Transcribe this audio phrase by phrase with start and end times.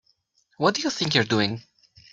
[0.57, 1.61] What do you think you're doing?